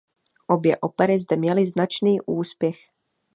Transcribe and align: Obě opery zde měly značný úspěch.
Obě 0.47 0.77
opery 0.77 1.19
zde 1.19 1.35
měly 1.35 1.65
značný 1.65 2.21
úspěch. 2.21 2.75